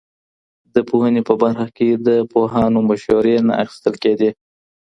[0.75, 4.29] د پوهنې په برخه کي د پوهانو مسورې نه اخیستل کيدې.